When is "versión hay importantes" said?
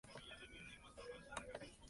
0.17-1.27